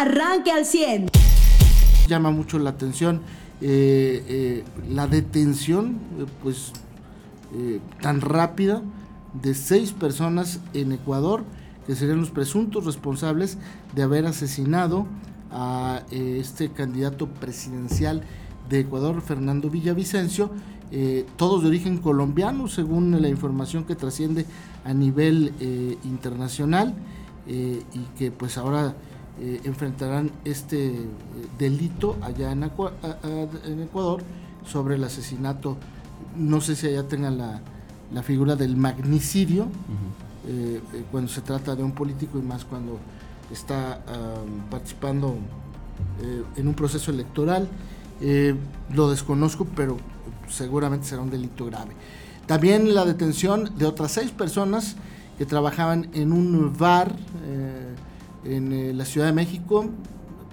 arranque 0.00 0.50
al 0.50 0.64
100. 0.64 1.10
Llama 2.08 2.30
mucho 2.30 2.58
la 2.58 2.70
atención 2.70 3.20
eh, 3.62 4.24
eh, 4.26 4.64
la 4.88 5.06
detención, 5.06 5.98
eh, 6.18 6.26
pues, 6.42 6.72
tan 8.00 8.20
rápida 8.20 8.80
de 9.42 9.54
seis 9.54 9.90
personas 9.90 10.60
en 10.72 10.92
Ecuador 10.92 11.42
que 11.84 11.96
serían 11.96 12.20
los 12.20 12.30
presuntos 12.30 12.84
responsables 12.84 13.58
de 13.92 14.04
haber 14.04 14.24
asesinado 14.26 15.08
a 15.50 16.02
este 16.12 16.70
candidato 16.70 17.26
presidencial 17.26 18.22
de 18.68 18.78
Ecuador, 18.78 19.20
Fernando 19.20 19.68
Villavicencio, 19.68 20.52
todos 21.36 21.62
de 21.62 21.68
origen 21.70 21.98
colombiano, 21.98 22.68
según 22.68 23.20
la 23.20 23.28
información 23.28 23.82
que 23.82 23.96
trasciende 23.96 24.46
a 24.84 24.94
nivel 24.94 25.52
internacional, 26.04 26.94
y 27.48 28.00
que 28.16 28.30
pues 28.30 28.58
ahora 28.58 28.94
eh, 29.42 29.58
enfrentarán 29.64 30.30
este 30.44 30.88
eh, 30.88 31.06
delito 31.58 32.18
allá 32.20 32.52
en, 32.52 32.62
Ecuador 32.62 34.20
sobre 34.66 34.96
el 34.96 35.04
asesinato. 35.04 35.78
No 36.36 36.60
sé 36.60 36.76
si 36.76 36.88
allá 36.88 37.08
tengan 37.08 37.38
la, 37.38 38.22
figura 38.22 38.54
del 38.54 38.76
magnicidio, 38.76 39.68
eh, 40.46 40.82
cuando 41.10 41.30
se 41.30 41.40
trata 41.40 41.74
de 41.74 41.82
un 41.82 41.92
político 41.92 42.38
y 42.38 42.42
más 42.42 42.66
cuando 42.66 42.98
está 43.50 44.02
participando 44.70 45.36
en 46.56 46.68
un 46.68 46.74
proceso 46.74 47.10
electoral. 47.10 47.66
lo 48.92 49.10
desconozco, 49.10 49.66
pero 49.74 49.96
seguramente 50.48 51.06
será 51.06 51.22
un 51.22 51.30
delito 51.30 51.64
grave. 51.64 51.94
También 52.46 52.94
la 52.94 53.06
detención 53.06 53.70
de 53.78 53.86
otras 53.86 54.12
seis 54.12 54.32
personas 54.32 54.96
que 55.38 55.46
trabajaban 55.46 56.10
en 56.12 56.32
un 56.32 56.76
bar 56.76 57.16
en 58.44 58.72
eh, 58.72 58.92
la 58.92 59.04
Ciudad 59.04 59.26
de 59.26 59.32
México, 59.32 59.86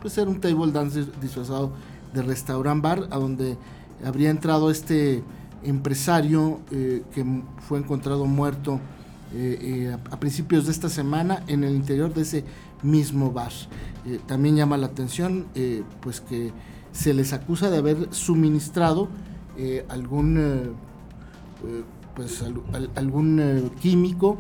pues 0.02 0.18
era 0.18 0.30
un 0.30 0.40
table 0.40 0.72
dance 0.72 1.06
disfrazado 1.22 1.72
de 2.14 2.22
restaurant 2.22 2.82
bar, 2.82 3.08
a 3.12 3.18
donde 3.18 3.58
habría 4.06 4.30
entrado 4.30 4.70
este 4.70 5.24
empresario 5.64 6.60
eh, 6.72 7.04
que 7.14 7.26
fue 7.68 7.80
encontrado 7.80 8.26
muerto 8.26 8.80
eh, 9.34 9.96
a, 10.12 10.20
principios 10.20 10.66
de 10.66 10.72
esta 10.72 10.90
semana 10.90 11.44
en 11.48 11.64
el 11.64 11.76
interior 11.76 12.14
de 12.14 12.22
ese 12.22 12.46
mismo 12.84 13.32
bar. 13.32 13.52
también 14.28 14.56
llama 14.56 14.78
la 14.78 14.86
atención 14.86 15.48
pues 16.00 16.22
que 16.22 16.54
se 16.94 17.14
les 17.14 17.34
acusa 17.34 17.70
de 17.70 17.78
haber 17.78 18.14
suministrado 18.14 19.10
algún 19.90 20.76
pues 22.16 22.44
algún 22.96 23.72
químico 23.82 24.38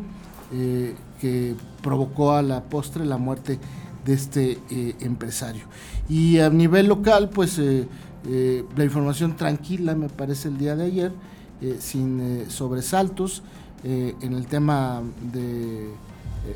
que 1.19 1.55
provocó 1.81 2.33
a 2.33 2.41
la 2.41 2.63
postre 2.63 3.05
la 3.05 3.17
muerte 3.17 3.59
de 4.05 4.13
este 4.13 4.59
eh, 4.69 4.95
empresario. 5.01 5.63
Y 6.09 6.39
a 6.39 6.49
nivel 6.49 6.87
local, 6.87 7.29
pues 7.29 7.59
eh, 7.59 7.87
eh, 8.27 8.63
la 8.75 8.83
información 8.85 9.35
tranquila 9.35 9.95
me 9.95 10.09
parece 10.09 10.47
el 10.47 10.57
día 10.57 10.75
de 10.75 10.85
ayer, 10.85 11.11
sin 11.79 12.45
sobresaltos 12.49 13.41
en 13.83 14.33
el 14.33 14.45
tema 14.45 15.01
de 15.33 15.89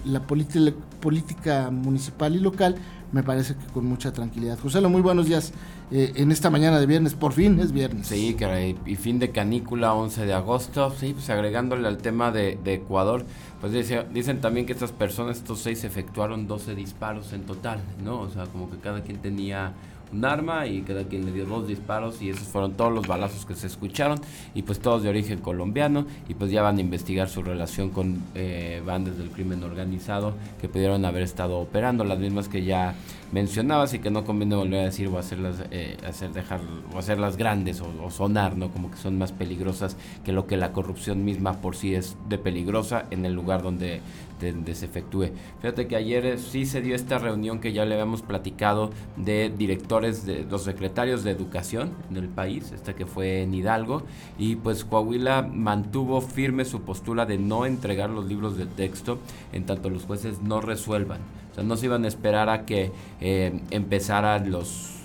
la 0.05 0.21
política 0.27 1.71
municipal 1.71 2.35
y 2.35 2.39
local, 2.39 2.75
me 3.11 3.23
parece 3.23 3.55
que 3.55 3.65
con 3.73 3.85
mucha 3.85 4.13
tranquilidad. 4.13 4.57
José, 4.59 4.81
muy 4.81 5.01
buenos 5.01 5.25
días 5.25 5.53
en 5.91 6.31
esta 6.31 6.49
mañana 6.49 6.79
de 6.79 6.85
viernes, 6.85 7.13
por 7.13 7.33
fin 7.33 7.59
es 7.59 7.71
viernes. 7.71 8.07
Sí, 8.07 8.35
caray, 8.39 8.77
y 8.85 8.95
fin 8.95 9.19
de 9.19 9.31
canícula 9.31 9.93
11 9.93 10.25
de 10.25 10.33
agosto, 10.33 10.91
sí, 10.91 11.13
pues 11.13 11.29
agregándole 11.29 11.87
al 11.87 11.97
tema 11.97 12.31
de, 12.31 12.57
de 12.63 12.75
Ecuador, 12.75 13.25
pues 13.59 13.73
dicen 13.73 14.41
también 14.41 14.65
que 14.65 14.73
estas 14.73 14.91
personas, 14.91 15.37
estos 15.37 15.59
seis, 15.59 15.83
efectuaron 15.83 16.47
12 16.47 16.75
disparos 16.75 17.33
en 17.33 17.43
total, 17.43 17.81
¿no? 18.03 18.21
O 18.21 18.29
sea, 18.29 18.45
como 18.45 18.69
que 18.69 18.77
cada 18.77 19.01
quien 19.01 19.17
tenía 19.17 19.73
un 20.13 20.25
arma 20.25 20.67
y 20.67 20.81
cada 20.81 21.03
quien 21.03 21.25
le 21.25 21.31
dio 21.31 21.45
dos 21.45 21.67
disparos 21.67 22.21
y 22.21 22.29
esos 22.29 22.47
fueron 22.47 22.73
todos 22.73 22.91
los 22.91 23.07
balazos 23.07 23.45
que 23.45 23.55
se 23.55 23.67
escucharon. 23.67 24.19
Y 24.53 24.63
pues 24.63 24.79
todos 24.79 25.03
de 25.03 25.09
origen 25.09 25.39
colombiano. 25.39 26.05
Y 26.27 26.33
pues 26.33 26.51
ya 26.51 26.61
van 26.61 26.77
a 26.77 26.81
investigar 26.81 27.29
su 27.29 27.41
relación 27.43 27.89
con 27.89 28.21
eh, 28.35 28.81
bandas 28.85 29.17
del 29.17 29.29
crimen 29.29 29.63
organizado 29.63 30.33
que 30.59 30.67
pudieron 30.67 31.05
haber 31.05 31.23
estado 31.23 31.57
operando, 31.57 32.03
las 32.03 32.19
mismas 32.19 32.47
que 32.47 32.63
ya 32.63 32.95
mencionabas 33.31 33.93
y 33.93 33.99
que 33.99 34.11
no 34.11 34.25
conviene 34.25 34.55
volver 34.55 34.81
a 34.81 34.83
decir 34.83 35.07
o 35.07 35.17
hacerlas, 35.17 35.63
eh, 35.71 35.97
hacer, 36.05 36.31
dejar, 36.33 36.59
o 36.93 36.99
hacerlas 36.99 37.37
grandes 37.37 37.81
o, 37.81 38.11
sonar, 38.11 38.57
¿no? 38.57 38.71
Como 38.71 38.91
que 38.91 38.97
son 38.97 39.17
más 39.17 39.31
peligrosas 39.31 39.95
que 40.25 40.31
lo 40.31 40.47
que 40.47 40.57
la 40.57 40.73
corrupción 40.73 41.23
misma 41.23 41.61
por 41.61 41.75
sí 41.75 41.95
es 41.95 42.17
de 42.27 42.37
peligrosa 42.37 43.05
en 43.11 43.25
el 43.25 43.33
lugar 43.33 43.61
donde, 43.61 44.01
se 44.41 44.85
efectúe. 44.85 45.29
Fíjate 45.61 45.87
que 45.87 45.95
ayer 45.95 46.25
eh, 46.25 46.37
sí 46.37 46.65
se 46.65 46.81
dio 46.81 46.95
esta 46.95 47.17
reunión 47.17 47.59
que 47.59 47.73
ya 47.73 47.85
le 47.85 47.93
habíamos 47.93 48.21
platicado 48.21 48.91
de 49.15 49.51
directores, 49.55 50.25
de 50.25 50.45
los 50.49 50.63
secretarios 50.63 51.23
de 51.23 51.31
educación 51.31 51.91
del 52.09 52.27
país, 52.27 52.71
esta 52.71 52.95
que 52.95 53.05
fue 53.05 53.43
en 53.43 53.53
Hidalgo, 53.53 54.03
y 54.37 54.55
pues 54.55 54.83
Coahuila 54.83 55.43
mantuvo 55.43 56.21
firme 56.21 56.65
su 56.65 56.81
postura 56.81 57.25
de 57.25 57.37
no 57.37 57.65
entregar 57.65 58.09
los 58.09 58.25
libros 58.25 58.57
de 58.57 58.65
texto 58.65 59.19
en 59.53 59.65
tanto 59.65 59.89
los 59.89 60.03
jueces 60.03 60.41
no 60.41 60.61
resuelvan. 60.61 61.19
O 61.51 61.55
sea, 61.55 61.63
no 61.63 61.75
se 61.75 61.87
iban 61.87 62.05
a 62.05 62.07
esperar 62.07 62.49
a 62.49 62.65
que 62.65 62.91
eh, 63.19 63.59
empezaran 63.71 64.51
los, 64.51 65.01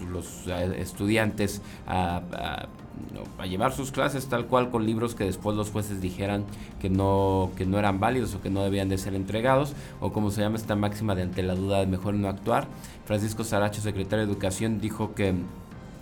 eh, 0.46 0.76
estudiantes 0.78 1.60
a, 1.86 2.66
llevar 3.46 3.72
sus 3.72 3.92
clases 3.92 4.26
tal 4.26 4.46
cual 4.46 4.70
con 4.70 4.84
libros 4.84 5.14
que 5.14 5.24
después 5.24 5.56
los 5.56 5.70
jueces 5.70 6.00
dijeran 6.00 6.44
que 6.80 6.90
no, 6.90 7.50
que 7.56 7.66
no 7.66 7.78
eran 7.78 8.00
válidos 8.00 8.34
o 8.34 8.40
que 8.40 8.50
no 8.50 8.62
debían 8.62 8.88
de 8.88 8.98
ser 8.98 9.14
entregados, 9.14 9.74
o 10.00 10.12
como 10.12 10.30
se 10.30 10.40
llama 10.40 10.56
esta 10.56 10.76
máxima 10.76 11.14
de 11.14 11.22
ante 11.22 11.42
la 11.42 11.54
duda 11.54 11.80
de 11.80 11.86
mejor 11.86 12.14
no 12.14 12.28
actuar. 12.28 12.66
Francisco 13.04 13.44
Saracho, 13.44 13.80
secretario 13.80 14.26
de 14.26 14.32
Educación, 14.32 14.80
dijo 14.80 15.14
que 15.14 15.34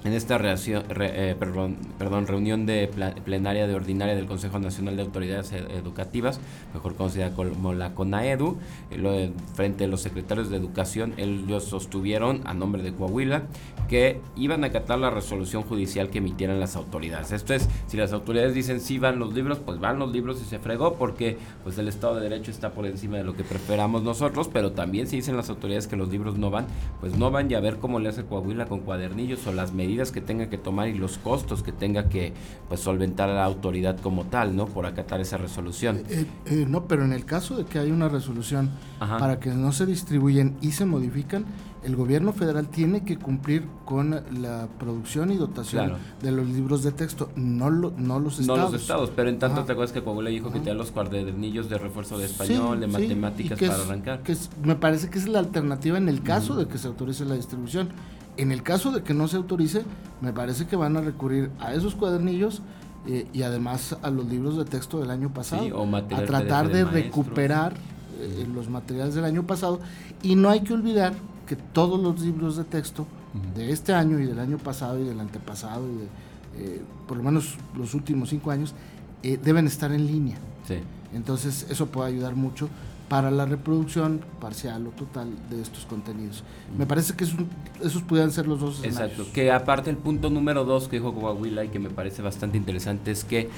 en 0.04 0.12
esta 0.12 0.38
eh, 0.38 1.36
perdón, 1.38 2.26
reunión 2.26 2.66
de 2.66 2.90
plenaria 3.24 3.66
de 3.66 3.74
ordinaria 3.74 4.14
del 4.14 4.26
Consejo 4.26 4.58
Nacional 4.58 4.96
de 4.96 5.02
Autoridades 5.02 5.52
Educativas, 5.52 6.40
mejor 6.74 6.94
conocida 6.94 7.30
como 7.30 7.72
la 7.72 7.94
CONAEDU, 7.94 8.58
eh, 8.90 9.32
frente 9.54 9.84
a 9.84 9.88
los 9.88 10.02
secretarios 10.02 10.50
de 10.50 10.58
Educación, 10.58 11.14
ellos 11.16 11.64
sostuvieron 11.64 12.42
a 12.44 12.52
nombre 12.52 12.82
de 12.82 12.92
Coahuila 12.92 13.44
que 13.88 14.20
iban 14.36 14.64
a 14.64 14.68
acatar 14.68 14.98
la 14.98 15.08
resolución 15.08 15.62
judicial 15.62 16.10
que 16.10 16.18
emitieran 16.18 16.60
las 16.60 16.76
autoridades. 16.76 17.32
Esto 17.32 17.54
es, 17.54 17.68
si 17.86 17.96
las 17.96 18.12
autoridades 18.12 18.54
dicen 18.54 18.80
sí 18.80 18.98
van 18.98 19.18
los 19.18 19.32
libros, 19.32 19.58
pues 19.58 19.80
van 19.80 19.98
los 19.98 20.12
libros 20.12 20.40
y 20.42 20.44
se 20.44 20.58
fregó 20.58 20.94
porque 20.94 21.38
pues 21.62 21.78
el 21.78 21.88
Estado 21.88 22.16
de 22.16 22.28
Derecho 22.28 22.50
está 22.50 22.72
por 22.72 22.84
encima 22.84 23.16
de 23.16 23.24
lo 23.24 23.34
que 23.34 23.42
preferamos 23.42 24.02
nosotros, 24.02 24.50
pero 24.52 24.72
también 24.72 25.06
si 25.06 25.16
dicen 25.16 25.36
las 25.36 25.48
autoridades 25.48 25.86
que 25.86 25.96
los 25.96 26.10
libros 26.10 26.36
no 26.36 26.50
van, 26.50 26.66
pues 27.00 27.16
no 27.16 27.30
van 27.30 27.50
y 27.50 27.54
a 27.54 27.60
ver 27.60 27.78
cómo 27.78 28.00
le 28.00 28.10
hace 28.10 28.24
Coahuila 28.24 28.66
con 28.66 28.80
cuadernillos 28.80 29.46
o 29.46 29.52
las 29.52 29.72
medidas 29.72 29.93
que 30.12 30.20
tenga 30.20 30.48
que 30.48 30.58
tomar 30.58 30.88
y 30.88 30.94
los 30.94 31.18
costos 31.18 31.62
que 31.62 31.72
tenga 31.72 32.08
que 32.08 32.32
pues, 32.68 32.80
solventar 32.80 33.30
a 33.30 33.34
la 33.34 33.44
autoridad 33.44 33.98
como 34.00 34.24
tal, 34.24 34.56
¿no? 34.56 34.66
Por 34.66 34.86
acatar 34.86 35.20
esa 35.20 35.36
resolución. 35.36 36.02
Eh, 36.08 36.26
eh, 36.46 36.66
no, 36.68 36.86
pero 36.86 37.04
en 37.04 37.12
el 37.12 37.24
caso 37.24 37.56
de 37.56 37.64
que 37.64 37.78
haya 37.78 37.92
una 37.92 38.08
resolución 38.08 38.70
para 38.98 39.38
que 39.40 39.50
no 39.50 39.72
se 39.72 39.86
distribuyen 39.86 40.56
y 40.60 40.72
se 40.72 40.86
modifican, 40.86 41.44
el 41.84 41.96
gobierno 41.96 42.32
federal 42.32 42.68
tiene 42.68 43.04
que 43.04 43.18
cumplir 43.18 43.66
con 43.84 44.22
la 44.40 44.68
producción 44.78 45.30
y 45.30 45.36
dotación 45.36 45.94
de 46.22 46.32
los 46.32 46.46
libros 46.48 46.82
de 46.82 46.92
texto, 46.92 47.30
no, 47.36 47.68
lo, 47.68 47.92
no 47.96 48.18
los 48.18 48.38
estados. 48.38 48.58
No 48.58 48.70
los 48.70 48.80
estados, 48.80 49.12
pero 49.14 49.28
en 49.28 49.38
tanto 49.38 49.64
te 49.64 49.72
acuerdas 49.72 49.92
que 49.92 50.02
Coahuila 50.02 50.30
dijo 50.30 50.50
que 50.50 50.58
tenía 50.58 50.74
los 50.74 50.90
cuadernillos 50.90 51.68
de 51.68 51.78
refuerzo 51.78 52.16
de 52.16 52.24
español, 52.24 52.80
de 52.80 52.86
matemáticas 52.86 53.58
para 53.58 53.74
arrancar. 53.74 54.22
Que 54.22 54.34
me 54.62 54.76
parece 54.76 55.10
que 55.10 55.18
es 55.18 55.28
la 55.28 55.38
alternativa 55.38 55.98
en 55.98 56.08
el 56.08 56.22
caso 56.22 56.56
de 56.56 56.66
que 56.66 56.78
se 56.78 56.88
autorice 56.88 57.24
la 57.26 57.34
distribución. 57.34 57.90
En 58.36 58.50
el 58.50 58.62
caso 58.62 58.90
de 58.90 59.02
que 59.02 59.14
no 59.14 59.28
se 59.28 59.36
autorice, 59.36 59.84
me 60.20 60.32
parece 60.32 60.66
que 60.66 60.76
van 60.76 60.96
a 60.96 61.00
recurrir 61.00 61.50
a 61.60 61.72
esos 61.74 61.94
cuadernillos 61.94 62.62
eh, 63.06 63.26
y 63.32 63.42
además 63.42 63.96
a 64.02 64.10
los 64.10 64.26
libros 64.26 64.56
de 64.56 64.64
texto 64.64 64.98
del 65.00 65.10
año 65.10 65.32
pasado, 65.32 65.86
a 65.94 66.06
tratar 66.06 66.68
de, 66.68 66.84
recuperar 66.84 67.74
eh, 68.20 68.46
los 68.52 68.68
materiales 68.68 69.14
del 69.14 69.24
año 69.24 69.44
pasado. 69.46 69.80
Y 70.22 70.34
no 70.34 70.48
hay 70.50 70.60
que 70.60 70.72
olvidar 70.72 71.12
que 71.46 71.54
todos 71.54 72.00
los 72.00 72.20
libros 72.20 72.56
de 72.56 72.64
texto 72.64 73.06
de 73.54 73.72
este 73.72 73.92
año 73.92 74.18
y 74.20 74.26
del 74.26 74.38
año 74.38 74.58
pasado 74.58 74.98
y 74.98 75.04
del 75.04 75.20
antepasado, 75.20 75.84
y 75.88 75.96
de, 75.96 76.04
eh, 76.76 76.82
por 77.06 77.16
lo 77.16 77.22
menos 77.22 77.56
los 77.76 77.94
últimos 77.94 78.30
cinco 78.30 78.50
años, 78.50 78.74
deben 79.22 79.66
estar 79.66 79.90
en 79.92 80.06
línea. 80.06 80.36
Entonces 81.14 81.66
eso 81.70 81.86
puede 81.86 82.10
ayudar 82.10 82.34
mucho 82.34 82.68
para 83.08 83.30
la 83.30 83.44
reproducción 83.44 84.20
parcial 84.40 84.86
o 84.86 84.90
total 84.90 85.28
de 85.50 85.60
estos 85.60 85.84
contenidos. 85.84 86.42
Me 86.76 86.86
parece 86.86 87.14
que 87.14 87.24
esos 87.24 88.02
pudieran 88.02 88.32
ser 88.32 88.46
los 88.46 88.60
dos 88.60 88.84
Exacto, 88.84 89.26
que 89.32 89.52
aparte 89.52 89.90
el 89.90 89.96
punto 89.96 90.30
número 90.30 90.64
dos 90.64 90.88
que 90.88 90.96
dijo 90.96 91.14
Coahuila 91.14 91.64
y 91.64 91.68
que 91.68 91.78
me 91.78 91.90
parece 91.90 92.22
bastante 92.22 92.56
interesante 92.56 93.10
es 93.10 93.24
que 93.24 93.50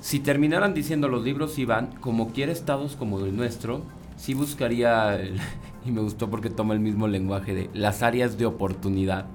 si 0.00 0.18
terminaran 0.20 0.72
diciendo 0.72 1.08
los 1.08 1.22
libros 1.24 1.58
iban, 1.58 1.88
como 2.00 2.32
quiere 2.32 2.52
estados 2.52 2.96
como 2.96 3.20
el 3.20 3.36
nuestro, 3.36 3.82
sí 4.16 4.34
buscaría, 4.34 5.20
y 5.84 5.90
me 5.90 6.00
gustó 6.00 6.30
porque 6.30 6.48
toma 6.48 6.74
el 6.74 6.80
mismo 6.80 7.06
lenguaje 7.06 7.54
de 7.54 7.70
las 7.74 8.02
áreas 8.02 8.38
de 8.38 8.46
oportunidad 8.46 9.26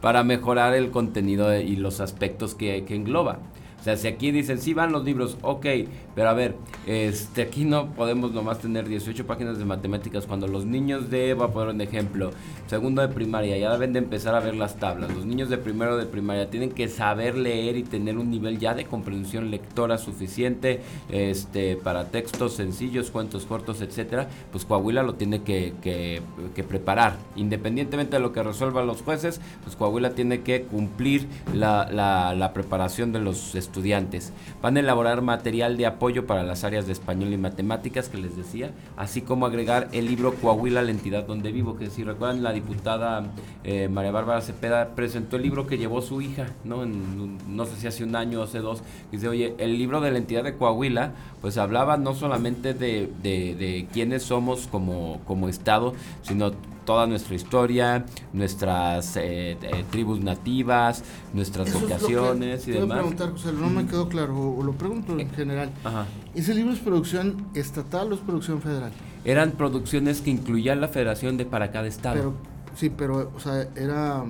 para 0.00 0.22
mejorar 0.24 0.74
el 0.74 0.90
contenido 0.90 1.58
y 1.58 1.76
los 1.76 2.00
aspectos 2.00 2.54
que, 2.54 2.84
que 2.84 2.94
engloba. 2.94 3.38
O 3.80 3.82
sea, 3.82 3.96
si 3.96 4.08
aquí 4.08 4.30
dicen, 4.30 4.58
sí 4.58 4.74
van 4.74 4.92
los 4.92 5.04
libros, 5.04 5.38
ok, 5.40 5.66
pero 6.14 6.28
a 6.28 6.34
ver, 6.34 6.54
este, 6.86 7.40
aquí 7.40 7.64
no 7.64 7.86
podemos 7.94 8.32
nomás 8.32 8.58
tener 8.58 8.86
18 8.86 9.26
páginas 9.26 9.58
de 9.58 9.64
matemáticas 9.64 10.26
cuando 10.26 10.46
los 10.46 10.66
niños 10.66 11.08
de, 11.08 11.32
voy 11.32 11.46
a 11.46 11.48
poner 11.48 11.74
un 11.74 11.80
ejemplo, 11.80 12.30
segundo 12.66 13.00
de 13.00 13.08
primaria, 13.08 13.56
ya 13.56 13.72
deben 13.72 13.94
de 13.94 14.00
empezar 14.00 14.34
a 14.34 14.40
ver 14.40 14.54
las 14.54 14.76
tablas. 14.76 15.14
Los 15.14 15.24
niños 15.24 15.48
de 15.48 15.56
primero 15.56 15.96
de 15.96 16.04
primaria 16.04 16.50
tienen 16.50 16.72
que 16.72 16.88
saber 16.88 17.38
leer 17.38 17.78
y 17.78 17.82
tener 17.82 18.18
un 18.18 18.30
nivel 18.30 18.58
ya 18.58 18.74
de 18.74 18.84
comprensión 18.84 19.50
lectora 19.50 19.96
suficiente 19.96 20.80
este, 21.08 21.76
para 21.76 22.08
textos 22.08 22.56
sencillos, 22.56 23.10
cuentos 23.10 23.46
cortos, 23.46 23.80
etcétera. 23.80 24.28
Pues 24.52 24.66
Coahuila 24.66 25.02
lo 25.02 25.14
tiene 25.14 25.42
que, 25.42 25.72
que, 25.82 26.20
preparar. 26.68 27.16
Independientemente 27.36 28.16
de 28.16 28.22
lo 28.22 28.32
que 28.32 28.42
resuelvan 28.42 28.86
los 28.86 29.00
jueces, 29.00 29.40
pues 29.64 29.74
Coahuila 29.74 30.10
tiene 30.10 30.42
que 30.42 30.62
cumplir 30.62 31.26
la, 31.54 31.88
la, 31.90 32.34
la 32.34 32.52
preparación 32.52 33.12
de 33.12 33.20
los 33.20 33.54
estudiantes 33.54 33.69
estudiantes. 33.70 34.32
Van 34.60 34.76
a 34.76 34.80
elaborar 34.80 35.22
material 35.22 35.76
de 35.76 35.86
apoyo 35.86 36.26
para 36.26 36.42
las 36.42 36.64
áreas 36.64 36.86
de 36.86 36.92
español 36.92 37.32
y 37.32 37.36
matemáticas 37.36 38.08
que 38.08 38.18
les 38.18 38.36
decía, 38.36 38.72
así 38.96 39.22
como 39.22 39.46
agregar 39.46 39.88
el 39.92 40.06
libro 40.06 40.34
Coahuila, 40.34 40.82
la 40.82 40.90
entidad 40.90 41.24
donde 41.24 41.52
vivo, 41.52 41.76
que 41.76 41.88
si 41.88 42.02
recuerdan 42.02 42.42
la 42.42 42.52
diputada 42.52 43.22
eh, 43.62 43.88
María 43.88 44.10
Bárbara 44.10 44.40
Cepeda 44.40 44.94
presentó 44.96 45.36
el 45.36 45.42
libro 45.42 45.66
que 45.68 45.78
llevó 45.78 46.02
su 46.02 46.20
hija, 46.20 46.48
¿no? 46.64 46.84
no 46.84 47.64
sé 47.66 47.76
si 47.76 47.86
hace 47.86 48.02
un 48.02 48.16
año 48.16 48.40
o 48.40 48.42
hace 48.42 48.58
dos, 48.58 48.82
dice, 49.12 49.28
oye, 49.28 49.54
el 49.58 49.78
libro 49.78 50.00
de 50.00 50.10
la 50.10 50.18
entidad 50.18 50.42
de 50.42 50.56
Coahuila, 50.56 51.12
pues 51.40 51.56
hablaba 51.56 51.96
no 51.96 52.14
solamente 52.14 52.74
de, 52.74 53.08
de, 53.22 53.54
de 53.54 53.86
quiénes 53.92 54.24
somos 54.24 54.66
como, 54.66 55.20
como 55.26 55.48
Estado, 55.48 55.94
sino 56.22 56.52
toda 56.90 57.06
nuestra 57.06 57.36
historia, 57.36 58.04
nuestras 58.32 59.16
eh, 59.16 59.52
eh, 59.62 59.84
tribus 59.92 60.18
nativas, 60.18 61.04
nuestras 61.32 61.72
vocaciones 61.72 62.66
y 62.66 62.72
demás. 62.72 62.88
Voy 62.88 62.96
a 62.96 63.00
preguntar, 63.02 63.30
José, 63.30 63.52
no 63.52 63.70
me 63.70 63.86
quedó 63.86 64.08
claro, 64.08 64.36
o, 64.36 64.60
lo 64.64 64.72
pregunto 64.72 65.16
en 65.16 65.30
general. 65.30 65.70
Ajá. 65.84 66.06
¿Ese 66.34 66.52
libro 66.52 66.72
es 66.72 66.80
producción 66.80 67.46
estatal 67.54 68.10
o 68.10 68.16
es 68.16 68.20
producción 68.22 68.60
federal? 68.60 68.90
Eran 69.24 69.52
producciones 69.52 70.20
que 70.20 70.30
incluían 70.30 70.80
la 70.80 70.88
federación 70.88 71.36
de 71.36 71.44
para 71.44 71.70
cada 71.70 71.86
estado. 71.86 72.16
Pero, 72.16 72.34
sí, 72.74 72.90
pero, 72.90 73.30
o 73.36 73.38
sea, 73.38 73.68
era 73.76 74.24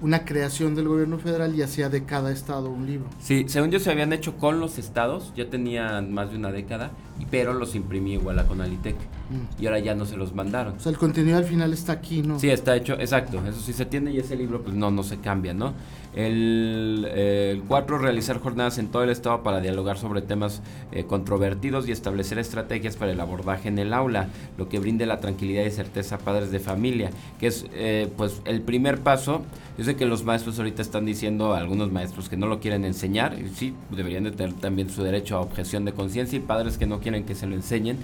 una 0.00 0.24
creación 0.24 0.76
del 0.76 0.86
gobierno 0.86 1.18
federal 1.18 1.52
y 1.56 1.62
hacía 1.62 1.88
de 1.88 2.04
cada 2.04 2.30
estado 2.30 2.70
un 2.70 2.86
libro. 2.86 3.06
Sí, 3.20 3.46
según 3.48 3.72
yo 3.72 3.80
se 3.80 3.90
habían 3.90 4.12
hecho 4.12 4.36
con 4.36 4.60
los 4.60 4.78
estados, 4.78 5.32
ya 5.34 5.50
tenían 5.50 6.12
más 6.12 6.30
de 6.30 6.36
una 6.36 6.52
década, 6.52 6.92
pero 7.30 7.54
los 7.54 7.74
imprimí 7.74 8.12
igual 8.12 8.38
a 8.38 8.46
Conalitec. 8.46 8.96
Mm. 9.34 9.62
Y 9.62 9.66
ahora 9.66 9.78
ya 9.80 9.94
no 9.94 10.06
se 10.06 10.16
los 10.16 10.34
mandaron. 10.34 10.76
O 10.76 10.80
sea, 10.80 10.90
el 10.90 10.98
contenido 10.98 11.36
al 11.36 11.44
final 11.44 11.72
está 11.72 11.92
aquí, 11.92 12.22
¿no? 12.22 12.38
Sí, 12.38 12.48
está 12.50 12.76
hecho, 12.76 12.94
exacto. 12.94 13.42
Eso 13.46 13.60
sí 13.60 13.72
se 13.72 13.84
tiene 13.84 14.12
y 14.12 14.18
ese 14.18 14.36
libro 14.36 14.62
pues 14.62 14.74
no, 14.74 14.90
no 14.90 15.02
se 15.02 15.18
cambia, 15.18 15.54
¿no? 15.54 15.74
El 16.14 17.62
4, 17.66 17.98
realizar 17.98 18.38
jornadas 18.38 18.78
en 18.78 18.86
todo 18.88 19.02
el 19.02 19.10
estado 19.10 19.42
para 19.42 19.60
dialogar 19.60 19.98
sobre 19.98 20.22
temas 20.22 20.62
eh, 20.92 21.04
controvertidos 21.04 21.88
y 21.88 21.92
establecer 21.92 22.38
estrategias 22.38 22.96
para 22.96 23.10
el 23.10 23.20
abordaje 23.20 23.68
en 23.68 23.80
el 23.80 23.92
aula, 23.92 24.28
lo 24.56 24.68
que 24.68 24.78
brinde 24.78 25.06
la 25.06 25.18
tranquilidad 25.18 25.64
y 25.64 25.72
certeza 25.72 26.16
a 26.16 26.18
padres 26.18 26.52
de 26.52 26.60
familia, 26.60 27.10
que 27.40 27.48
es 27.48 27.66
eh, 27.74 28.08
pues 28.16 28.42
el 28.44 28.62
primer 28.62 29.00
paso. 29.00 29.42
Yo 29.76 29.84
sé 29.84 29.96
que 29.96 30.06
los 30.06 30.22
maestros 30.22 30.56
ahorita 30.58 30.82
están 30.82 31.04
diciendo, 31.04 31.52
algunos 31.54 31.90
maestros 31.90 32.28
que 32.28 32.36
no 32.36 32.46
lo 32.46 32.60
quieren 32.60 32.84
enseñar, 32.84 33.36
y 33.36 33.48
sí, 33.48 33.74
deberían 33.90 34.22
de 34.22 34.30
tener 34.30 34.54
también 34.54 34.90
su 34.90 35.02
derecho 35.02 35.36
a 35.36 35.40
objeción 35.40 35.84
de 35.84 35.92
conciencia 35.92 36.36
y 36.36 36.40
padres 36.40 36.78
que 36.78 36.86
no 36.86 37.00
quieren 37.00 37.24
que 37.24 37.34
se 37.34 37.48
lo 37.48 37.56
enseñen 37.56 37.98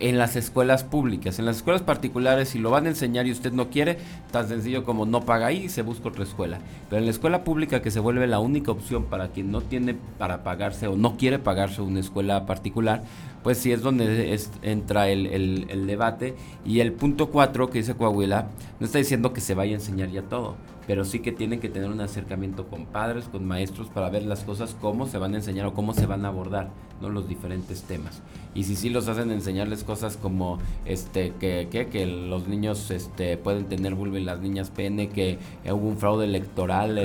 en 0.00 0.18
las 0.18 0.34
escuelas 0.34 0.71
públicas. 0.80 1.38
En 1.38 1.44
las 1.44 1.56
escuelas 1.56 1.82
particulares, 1.82 2.48
si 2.48 2.58
lo 2.58 2.70
van 2.70 2.86
a 2.86 2.88
enseñar 2.88 3.26
y 3.26 3.32
usted 3.32 3.52
no 3.52 3.68
quiere, 3.68 3.98
tan 4.30 4.48
sencillo 4.48 4.84
como 4.84 5.06
no 5.06 5.22
paga 5.22 5.46
ahí 5.46 5.64
y 5.64 5.68
se 5.68 5.82
busca 5.82 6.08
otra 6.08 6.24
escuela. 6.24 6.58
Pero 6.88 7.00
en 7.00 7.04
la 7.04 7.10
escuela 7.10 7.44
pública, 7.44 7.82
que 7.82 7.90
se 7.90 8.00
vuelve 8.00 8.26
la 8.26 8.38
única 8.38 8.72
opción 8.72 9.04
para 9.04 9.28
quien 9.28 9.50
no 9.50 9.60
tiene 9.60 9.94
para 10.18 10.42
pagarse 10.42 10.86
o 10.86 10.96
no 10.96 11.16
quiere 11.16 11.38
pagarse 11.38 11.82
una 11.82 12.00
escuela 12.00 12.46
particular, 12.46 13.02
pues 13.42 13.58
sí 13.58 13.72
es 13.72 13.82
donde 13.82 14.38
entra 14.62 15.08
el, 15.08 15.26
el, 15.26 15.86
debate. 15.86 16.34
Y 16.64 16.80
el 16.80 16.92
punto 16.92 17.30
4 17.30 17.70
que 17.70 17.78
dice 17.78 17.94
Coahuila, 17.94 18.48
no 18.78 18.86
está 18.86 18.98
diciendo 18.98 19.32
que 19.32 19.40
se 19.40 19.54
vaya 19.54 19.72
a 19.72 19.74
enseñar 19.74 20.10
ya 20.10 20.22
todo, 20.22 20.54
pero 20.86 21.04
sí 21.04 21.20
que 21.20 21.32
tienen 21.32 21.60
que 21.60 21.68
tener 21.68 21.90
un 21.90 22.00
acercamiento 22.00 22.66
con 22.66 22.86
padres, 22.86 23.24
con 23.26 23.44
maestros, 23.44 23.88
para 23.88 24.10
ver 24.10 24.24
las 24.24 24.44
cosas, 24.44 24.76
cómo 24.80 25.06
se 25.06 25.18
van 25.18 25.34
a 25.34 25.38
enseñar 25.38 25.66
o 25.66 25.74
cómo 25.74 25.92
se 25.92 26.06
van 26.06 26.24
a 26.24 26.28
abordar 26.28 26.70
¿no? 27.00 27.08
los 27.08 27.28
diferentes 27.28 27.82
temas. 27.82 28.22
Y 28.54 28.64
si 28.64 28.76
sí 28.76 28.90
los 28.90 29.08
hacen 29.08 29.30
enseñarles 29.30 29.82
cosas 29.82 30.16
como 30.16 30.58
este 30.84 31.32
que, 31.40 31.68
que, 31.70 31.86
que 31.86 32.06
los 32.06 32.46
niños 32.46 32.90
este, 32.90 33.36
pueden 33.38 33.64
tener 33.64 33.94
vulva 33.94 34.18
y 34.18 34.24
las 34.24 34.40
niñas 34.40 34.70
pene, 34.70 35.08
que 35.08 35.38
hubo 35.64 35.88
un 35.88 35.96
fraude 35.96 36.26
electoral, 36.26 36.98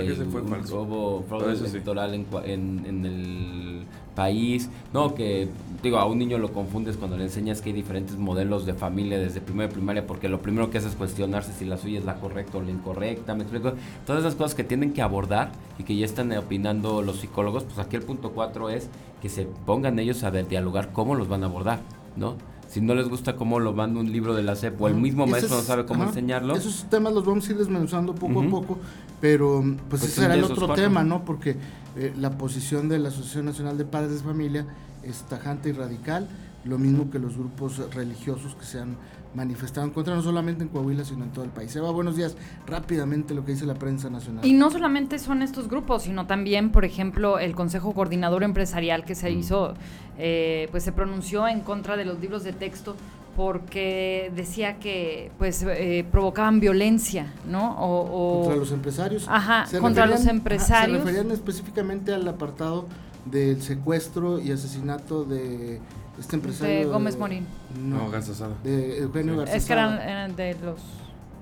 hubo 0.71 1.23
fraude 1.27 1.53
electoral 1.53 2.13
en, 2.13 2.25
en, 2.45 2.85
en 2.85 3.05
el 3.05 3.85
país, 4.17 4.67
no, 4.93 5.13
que 5.13 5.47
digo, 5.83 5.99
a 5.99 6.05
un 6.05 6.17
niño 6.17 6.39
lo 6.39 6.51
confundes 6.51 6.97
cuando 6.97 7.17
le 7.17 7.25
enseñas 7.25 7.61
que 7.61 7.69
hay 7.69 7.75
diferentes 7.75 8.17
modelos 8.17 8.65
de 8.65 8.73
familia 8.73 9.19
desde 9.19 9.41
primera 9.41 9.69
primaria, 9.69 10.07
porque 10.07 10.27
lo 10.27 10.41
primero 10.41 10.71
que 10.71 10.79
hace 10.79 10.87
es 10.87 10.95
cuestionarse 10.95 11.53
si 11.53 11.65
la 11.65 11.77
suya 11.77 11.99
es 11.99 12.05
la 12.05 12.15
correcta 12.15 12.57
o 12.57 12.61
la 12.63 12.71
incorrecta, 12.71 13.35
me 13.35 13.43
explico, 13.43 13.73
todas 14.07 14.21
esas 14.21 14.33
cosas 14.33 14.55
que 14.55 14.63
tienen 14.63 14.91
que 14.91 15.03
abordar 15.03 15.51
y 15.77 15.83
que 15.83 15.95
ya 15.95 16.05
están 16.05 16.35
opinando 16.35 17.03
los 17.03 17.17
psicólogos, 17.17 17.63
pues 17.63 17.77
aquí 17.77 17.95
el 17.95 18.01
punto 18.01 18.31
cuatro 18.31 18.71
es 18.71 18.89
que 19.21 19.29
se 19.29 19.45
pongan 19.45 19.99
ellos 19.99 20.23
a 20.23 20.31
dialogar 20.31 20.91
cómo 20.91 21.13
los 21.13 21.27
van 21.27 21.43
a 21.43 21.45
abordar, 21.45 21.79
¿no? 22.15 22.35
Si 22.67 22.81
no 22.81 22.95
les 22.95 23.07
gusta 23.07 23.35
cómo 23.35 23.59
lo 23.59 23.73
manda 23.73 23.99
un 23.99 24.11
libro 24.11 24.35
de 24.35 24.43
la 24.43 24.55
CEP 24.55 24.81
o 24.81 24.87
el 24.87 24.95
mismo 24.95 25.25
maestro 25.25 25.55
no 25.57 25.61
sabe 25.63 25.85
cómo 25.85 26.03
enseñarlo. 26.03 26.55
Esos 26.55 26.85
temas 26.89 27.13
los 27.13 27.25
vamos 27.25 27.47
a 27.47 27.51
ir 27.51 27.57
desmenuzando 27.57 28.13
poco 28.13 28.41
a 28.41 28.47
poco, 28.47 28.77
pero 29.21 29.61
pues, 29.61 30.01
pues 30.01 30.03
ese 30.03 30.21
será 30.21 30.35
el 30.35 30.43
otro 30.43 30.73
tema, 30.73 31.03
¿no? 31.03 31.23
Porque 31.23 31.57
eh, 31.95 32.13
la 32.17 32.37
posición 32.37 32.89
de 32.89 32.99
la 32.99 33.09
Asociación 33.09 33.45
Nacional 33.45 33.77
de 33.77 33.85
Padres 33.85 34.19
de 34.19 34.23
Familia 34.23 34.65
es 35.03 35.23
tajante 35.23 35.69
y 35.69 35.71
radical, 35.71 36.27
lo 36.67 36.77
mismo 36.77 37.09
que 37.09 37.19
los 37.19 37.37
grupos 37.37 37.93
religiosos 37.93 38.55
que 38.55 38.65
se 38.65 38.79
han 38.79 38.97
manifestado 39.33 39.85
en 39.85 39.93
contra, 39.93 40.15
no 40.15 40.21
solamente 40.21 40.63
en 40.63 40.69
Coahuila, 40.69 41.05
sino 41.05 41.23
en 41.23 41.31
todo 41.31 41.45
el 41.45 41.51
país. 41.51 41.75
Eva, 41.75 41.91
buenos 41.91 42.15
días. 42.15 42.35
Rápidamente 42.65 43.33
lo 43.33 43.45
que 43.45 43.51
dice 43.51 43.65
la 43.65 43.75
prensa 43.75 44.09
nacional. 44.09 44.45
Y 44.45 44.53
no 44.53 44.71
solamente 44.71 45.19
son 45.19 45.41
estos 45.41 45.67
grupos, 45.67 46.03
sino 46.03 46.25
también, 46.25 46.71
por 46.71 46.85
ejemplo, 46.85 47.39
el 47.39 47.55
Consejo 47.55 47.93
Coordinador 47.93 48.43
Empresarial 48.43 49.05
que 49.05 49.15
se 49.15 49.29
mm. 49.29 49.39
hizo, 49.39 49.73
eh, 50.17 50.67
pues 50.71 50.83
se 50.83 50.91
pronunció 50.91 51.47
en 51.47 51.61
contra 51.61 51.97
de 51.97 52.05
los 52.05 52.19
libros 52.19 52.43
de 52.43 52.53
texto 52.53 52.95
porque 53.35 54.31
decía 54.35 54.79
que 54.79 55.29
pues 55.37 55.63
eh, 55.63 56.03
provocaban 56.11 56.59
violencia, 56.59 57.31
¿no? 57.47 57.75
O, 57.77 58.39
contra 58.39 58.55
los 58.55 58.71
empresarios. 58.71 59.27
Ajá, 59.29 59.65
contra 59.79 60.07
los 60.07 60.25
empresarios. 60.25 60.97
se 60.97 61.05
referían 61.05 61.31
específicamente 61.31 62.15
al 62.15 62.27
apartado 62.27 62.87
del 63.31 63.61
secuestro 63.61 64.39
y 64.39 64.51
asesinato 64.51 65.23
de 65.23 65.79
este 66.19 66.35
empresario. 66.35 66.79
De 66.79 66.85
Gómez 66.85 67.17
Morín. 67.17 67.45
No, 67.79 68.09
no 68.09 68.57
De 68.63 68.99
Eugenio 68.99 69.37
Garza. 69.37 69.55
Es 69.55 69.65
que 69.65 69.73
eran, 69.73 70.35
de 70.35 70.55
los. 70.63 70.81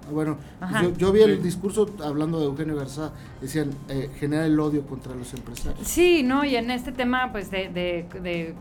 Ah, 0.07 0.11
bueno, 0.11 0.37
yo, 0.97 1.11
vi 1.11 1.21
el 1.21 1.41
discurso 1.41 1.89
hablando 2.03 2.39
de 2.39 2.45
Eugenio 2.45 2.75
Garza, 2.75 3.11
decían, 3.41 3.71
eh, 3.89 4.11
genera 4.19 4.45
el 4.45 4.59
odio 4.59 4.85
contra 4.85 5.15
los 5.15 5.33
empresarios. 5.33 5.87
Sí, 5.87 6.21
¿no? 6.21 6.45
Y 6.45 6.55
en 6.55 6.69
este 6.69 6.91
tema, 6.91 7.31
pues, 7.31 7.49
de, 7.49 7.69
de, 7.69 8.53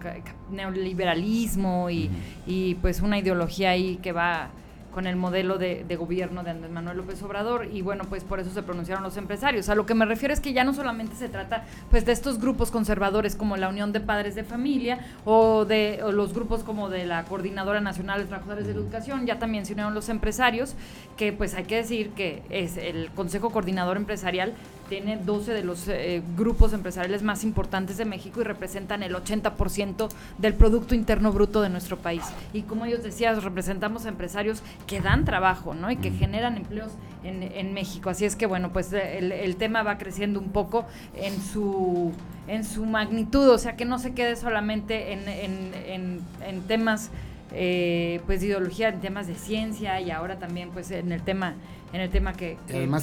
neoliberalismo 0.50 1.90
y, 1.90 2.11
y, 2.47 2.76
pues, 2.76 3.02
una 3.02 3.19
ideología 3.19 3.71
ahí 3.71 3.97
que 3.97 4.12
va 4.12 4.52
con 4.94 5.06
el 5.06 5.16
modelo 5.16 5.58
de, 5.58 5.84
gobierno 5.96 6.42
de 6.42 6.50
Andrés 6.50 6.70
Manuel 6.70 6.98
López 6.98 7.22
Obrador 7.22 7.68
y 7.70 7.82
bueno, 7.82 8.04
pues 8.08 8.24
por 8.24 8.40
eso 8.40 8.50
se 8.50 8.62
pronunciaron 8.62 9.02
los 9.02 9.16
empresarios. 9.16 9.68
A 9.68 9.74
lo 9.74 9.86
que 9.86 9.94
me 9.94 10.06
refiero 10.06 10.32
es 10.32 10.40
que 10.40 10.52
ya 10.52 10.64
no 10.64 10.72
solamente 10.72 11.16
se 11.16 11.28
trata 11.28 11.64
pues 11.90 12.06
de 12.06 12.12
estos 12.12 12.40
grupos 12.40 12.70
conservadores 12.70 13.34
como 13.34 13.56
la 13.56 13.68
Unión 13.68 13.92
de 13.92 14.00
Padres 14.00 14.34
de 14.34 14.44
Familia 14.44 15.00
o 15.24 15.64
de 15.64 16.00
los 16.12 16.32
grupos 16.32 16.62
como 16.62 16.88
de 16.88 17.04
la 17.04 17.24
Coordinadora 17.24 17.80
Nacional 17.80 18.20
de 18.20 18.26
Trabajadores 18.26 18.66
de 18.66 18.72
Educación, 18.72 19.26
ya 19.26 19.38
también 19.38 19.66
se 19.66 19.72
unieron 19.72 19.94
los 19.94 20.08
empresarios, 20.08 20.74
que 21.16 21.32
pues 21.32 21.54
hay 21.54 21.64
que 21.64 21.76
decir 21.76 22.10
que 22.10 22.42
es 22.48 22.76
el 22.76 23.10
Consejo 23.10 23.50
Coordinador 23.50 23.96
Empresarial 23.96 24.54
tiene 24.94 25.16
12 25.16 25.52
de 25.52 25.64
los 25.64 25.88
eh, 25.88 26.22
grupos 26.36 26.72
empresariales 26.72 27.24
más 27.24 27.42
importantes 27.42 27.96
de 27.96 28.04
México 28.04 28.40
y 28.40 28.44
representan 28.44 29.02
el 29.02 29.12
80% 29.16 30.08
del 30.38 30.54
Producto 30.54 30.94
Interno 30.94 31.32
Bruto 31.32 31.62
de 31.62 31.68
nuestro 31.68 31.98
país. 31.98 32.22
Y 32.52 32.62
como 32.62 32.84
ellos 32.84 33.02
decían, 33.02 33.42
representamos 33.42 34.06
a 34.06 34.08
empresarios 34.10 34.62
que 34.86 35.00
dan 35.00 35.24
trabajo, 35.24 35.74
¿no? 35.74 35.90
Y 35.90 35.96
que 35.96 36.12
generan 36.12 36.56
empleos 36.56 36.92
en, 37.24 37.42
en 37.42 37.74
México. 37.74 38.08
Así 38.08 38.24
es 38.24 38.36
que, 38.36 38.46
bueno, 38.46 38.72
pues 38.72 38.92
el, 38.92 39.32
el, 39.32 39.56
tema 39.56 39.82
va 39.82 39.98
creciendo 39.98 40.38
un 40.38 40.50
poco 40.50 40.86
en 41.16 41.42
su, 41.42 42.12
en 42.46 42.62
su 42.64 42.86
magnitud, 42.86 43.48
o 43.48 43.58
sea, 43.58 43.74
que 43.74 43.84
no 43.84 43.98
se 43.98 44.14
quede 44.14 44.36
solamente 44.36 45.12
en, 45.12 45.28
en, 45.28 46.20
en 46.46 46.62
temas... 46.68 47.10
Eh, 47.52 48.20
pues 48.26 48.40
de 48.40 48.46
ideología 48.46 48.88
en 48.88 49.00
temas 49.00 49.26
de 49.26 49.34
ciencia 49.34 50.00
y 50.00 50.10
ahora 50.10 50.38
también 50.38 50.70
pues 50.70 50.90
en 50.90 51.12
el 51.12 51.22
tema 51.22 51.54
en 51.92 52.00
el 52.00 52.10
tema 52.10 52.32
que, 52.32 52.58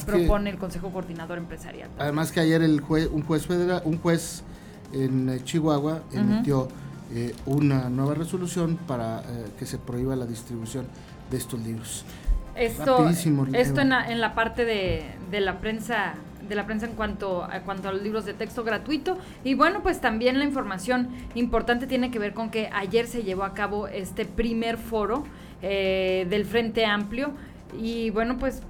propone 0.05 0.49
el 0.49 0.57
Consejo 0.57 0.89
Coordinador 0.89 1.37
Empresarial. 1.37 1.89
Además 1.97 2.33
que 2.33 2.41
ayer 2.41 2.61
el 2.61 2.81
juez, 2.81 3.07
un 3.09 3.23
juez 3.23 3.47
federal, 3.47 3.81
un 3.85 3.97
juez 3.99 4.43
en 4.91 5.29
eh, 5.29 5.39
Chihuahua 5.45 6.01
emitió 6.11 6.67
eh, 7.13 7.33
una 7.45 7.89
nueva 7.89 8.15
resolución 8.15 8.77
para 8.87 9.23
que 9.57 9.65
se 9.65 9.77
prohíba 9.77 10.17
la 10.17 10.25
distribución 10.25 10.87
de 11.29 11.37
estos 11.37 11.61
libros. 11.61 12.03
Esto, 12.55 13.07
esto 13.07 13.81
en 13.81 13.89
la, 13.89 14.11
en 14.11 14.19
la 14.19 14.35
parte 14.35 14.65
de, 14.65 15.05
de 15.29 15.39
la 15.39 15.59
prensa 15.59 16.15
de 16.51 16.55
la 16.57 16.65
prensa 16.65 16.85
en 16.85 16.95
cuanto 16.95 17.45
a, 17.45 17.61
cuanto 17.61 17.87
a 17.87 17.93
los 17.93 18.03
libros 18.03 18.25
de 18.25 18.33
texto 18.33 18.65
gratuito. 18.65 19.17
Y 19.45 19.55
bueno, 19.55 19.81
pues 19.81 20.01
también 20.01 20.37
la 20.37 20.43
información 20.43 21.07
importante 21.33 21.87
tiene 21.87 22.11
que 22.11 22.19
ver 22.19 22.33
con 22.33 22.51
que 22.51 22.69
ayer 22.73 23.07
se 23.07 23.23
llevó 23.23 23.45
a 23.45 23.53
cabo 23.53 23.87
este 23.87 24.25
primer 24.25 24.77
foro 24.77 25.23
eh, 25.61 26.27
del 26.29 26.45
Frente 26.45 26.85
Amplio. 26.85 27.31
Y 27.79 28.09
bueno, 28.09 28.37
pues 28.37 28.63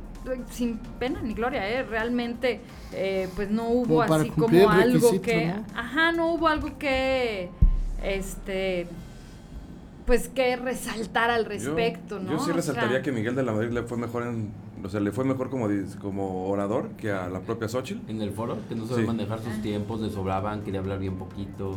sin 0.51 0.77
pena 0.99 1.23
ni 1.23 1.33
gloria, 1.33 1.67
¿eh? 1.67 1.81
realmente 1.81 2.61
eh, 2.93 3.27
pues 3.35 3.49
no 3.49 3.67
hubo 3.69 4.03
así 4.03 4.29
como 4.29 4.69
algo 4.69 5.19
que... 5.19 5.51
Ajá, 5.75 6.11
no 6.11 6.33
hubo 6.33 6.47
algo 6.47 6.77
que... 6.77 7.49
Este 8.03 8.87
pues 10.05 10.27
que 10.27 10.55
resaltar 10.55 11.29
al 11.29 11.45
respecto, 11.45 12.17
yo, 12.17 12.23
¿no? 12.23 12.31
Yo 12.31 12.39
sí 12.39 12.51
resaltaría 12.51 13.01
que 13.01 13.11
Miguel 13.11 13.35
de 13.35 13.43
la 13.43 13.53
Madrid 13.53 13.69
le 13.69 13.83
fue 13.83 13.97
mejor 13.97 14.23
en, 14.23 14.51
o 14.83 14.89
sea, 14.89 14.99
le 14.99 15.11
fue 15.11 15.23
mejor 15.25 15.49
como, 15.49 15.67
como 16.01 16.47
orador 16.47 16.89
que 16.97 17.11
a 17.11 17.29
la 17.29 17.41
propia 17.41 17.67
Xochitl. 17.67 18.09
En 18.09 18.21
el 18.21 18.31
foro, 18.31 18.57
que 18.67 18.75
no 18.75 18.85
sabe 18.85 19.05
manejar 19.05 19.39
sus 19.39 19.53
ah. 19.53 19.61
tiempos, 19.61 20.01
le 20.01 20.09
sobraban, 20.09 20.61
quería 20.61 20.79
hablar 20.79 20.99
bien 20.99 21.15
poquito. 21.15 21.75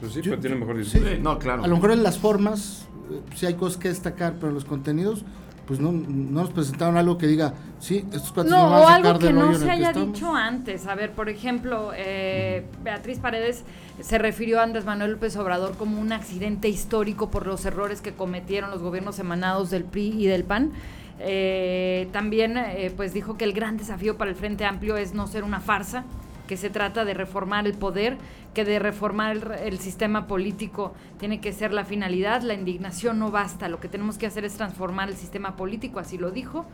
Pues 0.00 0.12
sí, 0.12 0.20
pero 0.22 0.38
tiene 0.38 0.56
mejor 0.56 0.78
discurso. 0.78 1.08
no, 1.20 1.38
claro. 1.38 1.64
A 1.64 1.66
lo 1.66 1.76
mejor 1.76 1.92
en 1.92 2.02
las 2.02 2.18
formas, 2.18 2.86
eh, 3.10 3.20
sí 3.34 3.46
hay 3.46 3.54
cosas 3.54 3.78
que 3.78 3.88
destacar, 3.88 4.34
pero 4.34 4.48
en 4.48 4.54
los 4.54 4.64
contenidos, 4.64 5.24
pues 5.66 5.80
no, 5.80 5.92
no 5.92 6.42
nos 6.42 6.50
presentaron 6.50 6.96
algo 6.96 7.18
que 7.18 7.26
diga, 7.26 7.52
sí, 7.78 8.06
estos 8.12 8.32
cuatro 8.32 8.52
No, 8.52 8.68
o 8.68 8.88
algo 8.88 9.18
que 9.18 9.32
no 9.32 9.52
se 9.54 9.70
haya 9.70 9.92
dicho 9.92 10.34
antes. 10.34 10.86
A 10.86 10.94
ver, 10.94 11.12
por 11.12 11.28
ejemplo, 11.28 11.90
eh, 11.94 12.66
Beatriz 12.82 13.18
Paredes 13.18 13.64
se 14.00 14.18
refirió 14.18 14.60
a 14.60 14.62
Andrés 14.62 14.84
Manuel 14.84 15.12
López 15.12 15.36
Obrador 15.36 15.76
como 15.76 16.00
un 16.00 16.12
accidente 16.12 16.68
histórico 16.68 17.30
por 17.30 17.46
los 17.46 17.64
errores 17.66 18.00
que 18.00 18.12
cometieron 18.12 18.70
los 18.70 18.80
gobiernos 18.80 19.18
emanados 19.18 19.70
del 19.70 19.84
PRI 19.84 20.22
y 20.22 20.26
del 20.26 20.44
PAN. 20.44 20.72
Eh, 21.18 22.08
también 22.12 22.56
eh, 22.56 22.92
pues 22.94 23.12
dijo 23.14 23.36
que 23.36 23.44
el 23.44 23.52
gran 23.52 23.76
desafío 23.76 24.16
para 24.16 24.30
el 24.30 24.36
Frente 24.36 24.64
Amplio 24.64 24.96
es 24.96 25.14
no 25.14 25.26
ser 25.26 25.44
una 25.44 25.60
farsa, 25.60 26.04
que 26.46 26.56
se 26.56 26.70
trata 26.70 27.04
de 27.04 27.14
reformar 27.14 27.66
el 27.66 27.74
poder, 27.74 28.18
que 28.54 28.64
de 28.64 28.78
reformar 28.78 29.58
el, 29.62 29.78
sistema 29.78 30.26
político 30.26 30.94
tiene 31.18 31.40
que 31.40 31.52
ser 31.52 31.72
la 31.72 31.84
finalidad, 31.84 32.42
la 32.42 32.54
indignación 32.54 33.18
no 33.18 33.30
basta, 33.30 33.68
lo 33.68 33.80
que 33.80 33.88
tenemos 33.88 34.16
que 34.16 34.26
hacer 34.26 34.44
es 34.44 34.54
transformar 34.54 35.08
el 35.08 35.16
sistema 35.16 35.56
político, 35.56 35.98
así 35.98 36.18
lo 36.18 36.30
dijo. 36.30 36.64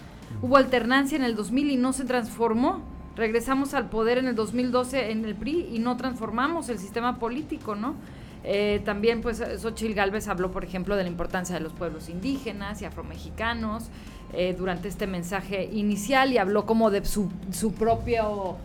Hubo 0.43 0.57
alternancia 0.57 1.17
en 1.17 1.25
el 1.25 1.35
2000 1.35 1.71
y 1.71 1.77
no 1.77 1.93
se 1.93 2.05
transformó. 2.05 2.83
Regresamos 3.17 3.75
al 3.75 3.89
poder 3.91 4.19
en 4.19 4.27
el 4.27 4.35
2012 4.35 5.11
en 5.11 5.25
el 5.25 5.35
PRI 5.35 5.69
y 5.73 5.79
no 5.79 5.97
transformamos 5.97 6.69
el 6.69 6.79
sistema 6.79 7.19
político, 7.19 7.75
¿no? 7.75 7.95
Eh, 8.45 8.81
también, 8.85 9.21
pues, 9.21 9.43
Xochitl 9.59 9.95
Galvez 9.95 10.29
habló, 10.29 10.51
por 10.51 10.65
ejemplo, 10.65 10.97
de 10.97 11.05
la 11.05 11.09
importancia 11.09 11.55
de 11.55 11.61
los 11.61 11.73
pueblos 11.73 12.09
indígenas 12.09 12.83
y 12.83 12.85
afromexicanos 12.85 13.91
eh, 14.33 14.55
durante 14.57 14.89
este 14.89 15.07
mensaje 15.07 15.69
inicial 15.73 16.33
y 16.33 16.39
habló 16.39 16.65
como 16.65 16.91
de 16.91 17.05
su, 17.05 17.31
su 17.53 17.73
propio 17.73 18.57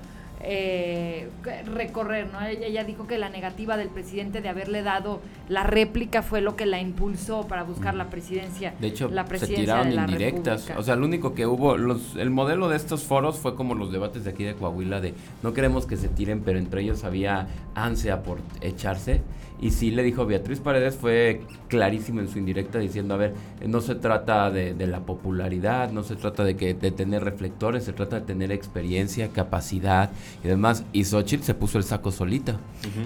eh, 0.42 1.28
recorrer, 1.66 2.28
¿no? 2.32 2.46
Ella, 2.46 2.84
dijo 2.84 3.08
que 3.08 3.18
la 3.18 3.30
negativa 3.30 3.76
del 3.76 3.90
presidente 3.90 4.42
de 4.42 4.50
haberle 4.50 4.84
dado 4.84 5.20
la 5.50 5.64
réplica 5.64 6.22
fue 6.22 6.42
lo 6.42 6.56
que 6.56 6.66
la 6.66 6.80
impulsó 6.80 7.48
para 7.48 7.64
buscar 7.64 7.96
la 7.96 8.10
presidencia. 8.10 8.74
De 8.80 8.88
hecho, 8.88 9.10
la 9.10 9.26
presidencia 9.26 9.58
se 9.58 9.90
tiraron 9.90 10.10
indirectas. 10.10 10.72
O 10.78 10.84
sea, 10.84 10.96
lo 10.96 11.06
único 11.06 11.34
que 11.34 11.48
hubo, 11.48 11.78
los, 11.78 12.16
el 12.16 12.30
modelo 12.30 12.70
de 12.70 12.78
estos 12.78 13.04
foros 13.04 13.40
fue 13.40 13.56
como 13.56 13.74
los 13.74 13.92
debates 13.92 14.26
de 14.26 14.32
aquí 14.32 14.44
de 14.44 14.54
Coahuila 14.54 15.02
de 15.02 15.14
no 15.42 15.54
queremos 15.54 15.86
que 15.86 15.98
se 15.98 16.08
tiren, 16.08 16.42
pero 16.42 16.60
entre 16.60 16.82
ellos 16.82 17.04
había 17.04 17.48
ansia 17.74 18.24
por 18.24 18.40
echarse. 18.62 19.22
Y 19.60 19.72
sí 19.72 19.90
le 19.90 20.04
dijo 20.04 20.26
Beatriz 20.28 20.60
Paredes, 20.60 20.96
fue 20.96 21.42
clarísimo 21.68 22.20
en 22.20 22.28
su 22.28 22.38
indirecta 22.38 22.78
diciendo, 22.78 23.16
a 23.16 23.18
ver, 23.18 23.34
no 23.66 23.82
se 23.82 23.96
trata 23.96 24.52
de, 24.52 24.76
la 24.88 25.00
popularidad, 25.00 25.92
no 25.92 26.04
se 26.04 26.16
trata 26.16 26.44
de, 26.44 26.56
que, 26.56 26.76
de 26.76 26.92
tener 26.92 27.24
reflectores, 27.24 27.84
se 27.84 27.94
trata 27.94 28.20
de 28.20 28.26
tener 28.26 28.52
experiencia, 28.52 29.30
capacidad 29.30 30.12
y 30.44 30.48
demás. 30.48 30.84
Y 30.94 31.04
Xochitl 31.04 31.44
se 31.44 31.54
puso 31.54 31.78
el 31.78 31.84
saco 31.84 32.12
solita. 32.12 32.58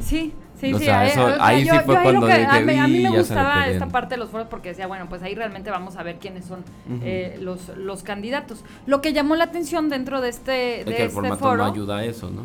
Sí, 0.02 0.34
Sí, 0.62 0.76
sí, 0.78 0.88
ahí 0.90 1.64
sí 1.64 1.76
fue 1.84 2.00
cuando 2.04 2.28
a, 2.28 2.88
mí, 2.88 3.00
me 3.00 3.10
gustaba 3.10 3.68
esta 3.68 3.88
parte 3.88 4.14
de 4.14 4.20
los 4.20 4.30
foros 4.30 4.48
porque 4.48 4.70
decía, 4.70 4.86
bueno, 4.86 5.08
pues 5.10 5.24
ahí 5.24 5.34
realmente 5.34 5.72
vamos 5.72 5.96
a 5.96 6.04
ver 6.04 6.20
quiénes 6.20 6.46
son 6.46 6.64
eh, 7.02 7.40
los, 7.42 7.70
los 7.70 8.04
candidatos. 8.04 8.64
Lo 8.86 9.02
que 9.02 9.12
llamó 9.12 9.36
la 9.36 9.46
atención 9.46 9.90
dentro 9.90 10.22
de 10.22 10.30
este, 10.30 10.52
de 10.52 10.84
que 10.86 10.90
el 10.90 11.08
este 11.08 11.10
formato 11.10 11.38
foro, 11.38 11.58
no 11.58 11.72
ayuda 11.72 11.98
a 11.98 12.06
eso, 12.06 12.30
¿no? 12.30 12.44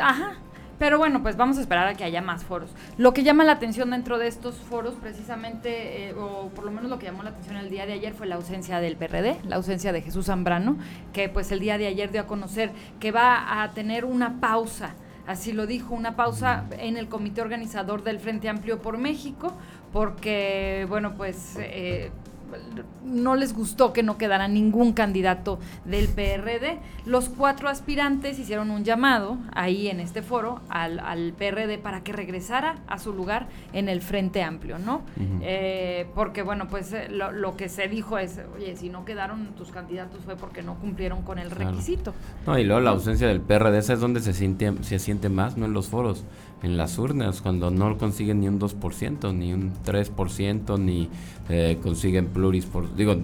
Ajá, 0.00 0.36
pero 0.78 0.98
bueno, 0.98 1.22
pues 1.22 1.36
vamos 1.36 1.58
a 1.58 1.60
esperar 1.60 1.88
a 1.88 1.94
que 1.94 2.04
haya 2.04 2.22
más 2.22 2.44
foros. 2.44 2.70
Lo 2.96 3.12
que 3.12 3.22
llama 3.22 3.44
la 3.44 3.52
atención 3.52 3.90
dentro 3.90 4.18
de 4.18 4.28
estos 4.28 4.56
foros, 4.56 4.94
precisamente, 4.94 6.08
eh, 6.08 6.14
o 6.14 6.50
por 6.50 6.64
lo 6.64 6.70
menos 6.70 6.90
lo 6.90 6.98
que 6.98 7.06
llamó 7.06 7.22
la 7.22 7.30
atención 7.30 7.56
el 7.56 7.70
día 7.70 7.86
de 7.86 7.94
ayer 7.94 8.14
fue 8.14 8.26
la 8.26 8.36
ausencia 8.36 8.80
del 8.80 8.96
PRD, 8.96 9.38
la 9.44 9.56
ausencia 9.56 9.92
de 9.92 10.02
Jesús 10.02 10.26
Zambrano, 10.26 10.76
que 11.12 11.28
pues 11.28 11.50
el 11.52 11.60
día 11.60 11.78
de 11.78 11.86
ayer 11.86 12.12
dio 12.12 12.22
a 12.22 12.26
conocer 12.26 12.70
que 13.00 13.10
va 13.10 13.62
a 13.62 13.70
tener 13.72 14.04
una 14.04 14.40
pausa, 14.40 14.94
así 15.26 15.52
lo 15.52 15.66
dijo, 15.66 15.94
una 15.94 16.16
pausa 16.16 16.64
en 16.78 16.96
el 16.96 17.08
comité 17.08 17.42
organizador 17.42 18.04
del 18.04 18.20
Frente 18.20 18.48
Amplio 18.48 18.80
por 18.80 18.98
México, 18.98 19.52
porque, 19.92 20.86
bueno, 20.88 21.14
pues... 21.16 21.56
Eh, 21.58 22.10
no 23.04 23.34
les 23.36 23.54
gustó 23.54 23.92
que 23.92 24.02
no 24.02 24.18
quedara 24.18 24.48
ningún 24.48 24.92
candidato 24.92 25.58
del 25.84 26.08
PRD. 26.08 26.78
Los 27.06 27.28
cuatro 27.28 27.68
aspirantes 27.68 28.38
hicieron 28.38 28.70
un 28.70 28.84
llamado 28.84 29.38
ahí 29.52 29.88
en 29.88 30.00
este 30.00 30.22
foro 30.22 30.60
al, 30.68 30.98
al 31.00 31.32
PRD 31.32 31.78
para 31.78 32.02
que 32.02 32.12
regresara 32.12 32.76
a 32.86 32.98
su 32.98 33.12
lugar 33.12 33.48
en 33.72 33.88
el 33.88 34.00
Frente 34.02 34.42
Amplio, 34.42 34.78
¿no? 34.78 35.02
Eh, 35.42 36.06
porque, 36.14 36.42
bueno, 36.42 36.68
pues 36.68 36.92
eh, 36.92 37.08
lo, 37.10 37.56
que 37.56 37.68
se 37.68 37.88
dijo 37.88 38.18
es, 38.18 38.40
oye, 38.54 38.76
si 38.76 38.88
no 38.88 39.04
quedaron 39.04 39.48
tus 39.56 39.70
candidatos 39.70 40.20
fue 40.24 40.36
porque 40.36 40.62
no 40.62 40.74
cumplieron 40.76 41.22
con 41.22 41.38
el 41.38 41.50
requisito. 41.50 42.14
No, 42.46 42.58
y 42.58 42.64
luego 42.64 42.80
la 42.80 42.90
ausencia 42.90 43.26
del 43.28 43.40
PRD, 43.40 43.78
esa 43.78 43.94
es 43.94 44.00
donde 44.00 44.20
se 44.20 44.32
siente, 44.32 44.72
se 44.82 44.98
siente 44.98 45.28
más, 45.28 45.56
no 45.56 45.66
en 45.66 45.72
los 45.72 45.88
foros 45.88 46.24
en 46.62 46.76
las 46.76 46.98
urnas, 46.98 47.40
cuando 47.40 47.70
no 47.70 47.96
consiguen 47.98 48.40
ni 48.40 48.48
un 48.48 48.58
2%, 48.58 49.34
ni 49.34 49.52
un 49.52 49.72
3%, 49.84 50.78
ni 50.78 51.08
eh, 51.48 51.78
consiguen 51.82 52.26
pluris 52.38 52.66
por, 52.66 52.94
digo, 52.94 53.16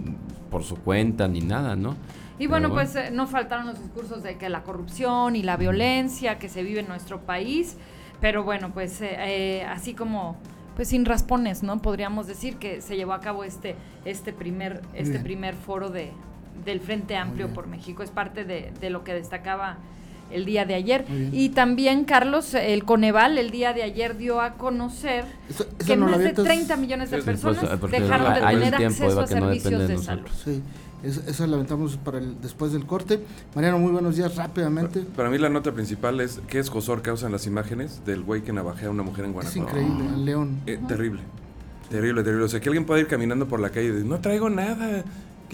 por 0.50 0.64
su 0.64 0.75
cuenta, 0.76 1.28
ni 1.28 1.40
nada, 1.40 1.76
¿no? 1.76 1.94
Y 2.37 2.49
bueno, 2.49 2.71
pues 2.73 2.97
eh, 2.97 3.11
no 3.12 3.28
faltaron 3.28 3.66
los 3.66 3.78
discursos 3.80 4.25
de 4.25 4.37
que 4.37 4.49
la 4.49 4.64
corrupción 4.64 5.37
y 5.37 5.44
la 5.44 5.56
violencia 5.56 6.37
que 6.40 6.49
se 6.49 6.64
vive 6.64 6.80
en 6.80 6.88
nuestro 6.88 7.21
país, 7.21 7.76
pero 8.21 8.42
bueno, 8.42 8.73
pues 8.75 9.00
eh, 9.00 9.64
así 9.68 9.94
como 9.94 10.37
pues 10.75 10.88
sin 10.88 11.04
raspones, 11.04 11.62
¿no? 11.62 11.80
Podríamos 11.80 12.26
decir 12.26 12.56
que 12.56 12.80
se 12.80 12.97
llevó 12.97 13.12
a 13.12 13.21
cabo 13.21 13.44
este 13.44 13.76
este 14.04 14.33
primer 14.33 14.83
este 14.94 15.21
primer 15.21 15.54
foro 15.54 15.90
de 15.90 16.11
del 16.64 16.80
Frente 16.80 17.16
Amplio 17.16 17.54
por 17.54 17.68
México, 17.68 18.02
es 18.02 18.11
parte 18.11 18.44
de, 18.44 18.73
de 18.80 18.90
lo 18.90 19.04
que 19.04 19.14
destacaba 19.14 19.78
el 20.31 20.45
día 20.45 20.64
de 20.64 20.75
ayer. 20.75 21.04
Y 21.33 21.50
también, 21.50 22.04
Carlos, 22.04 22.54
el 22.54 22.85
Coneval 22.85 23.38
el 23.38 23.50
día 23.50 23.73
de 23.73 23.83
ayer 23.83 24.16
dio 24.16 24.40
a 24.40 24.54
conocer 24.54 25.25
que 25.87 25.97
más 25.97 26.19
de 26.19 26.33
30 26.33 26.76
millones 26.76 27.11
de 27.11 27.23
personas 27.23 27.62
dejaron 27.90 28.35
de 28.35 28.40
tener 28.40 28.75
acceso 28.75 29.21
a 29.21 29.26
servicios 29.26 29.88
de, 29.88 29.99
salud. 29.99 30.26
Sí, 30.45 30.62
eso, 31.04 31.47
lamentamos 31.47 31.99
para 31.99 32.19
el, 32.19 32.40
después 32.40 32.73
del 32.73 32.87
corte. 32.87 33.21
Mariano, 33.54 33.78
muy 33.78 33.93
buenos 33.93 34.16
días, 34.16 34.37
rápidamente. 34.37 35.00
Para, 35.00 35.28
mí 35.28 35.37
la 35.37 35.50
nota 35.50 35.73
principal 35.73 36.21
es 36.21 36.40
qué 36.49 36.59
escosor 36.59 37.02
causan 37.02 37.31
las 37.31 37.47
imágenes 37.47 38.04
del 38.07 38.23
güey 38.23 38.43
que 38.43 38.52
navajea 38.52 38.88
a 38.88 38.90
una 38.90 39.02
mujer 39.02 39.26
en 39.26 39.33
Guanajuato. 39.33 39.69
Es 39.69 39.76
increíble, 39.76 40.07
el 40.14 40.25
león. 40.25 40.61
Eh, 40.66 40.78
terrible. 40.88 41.21
Terrible, 41.90 42.23
terrible. 42.23 42.47
O 42.47 42.49
sea, 42.49 42.61
que 42.61 42.71
alguien 42.71 42.87
pueda 42.87 43.00
ir 43.00 43.07
caminando 43.07 43.47
por 43.47 43.61
la 43.61 43.69
calle 43.69 43.87
y 43.87 43.90
decir, 43.90 44.07
no 44.07 44.19
traigo 44.21 44.49
nada. 44.49 45.04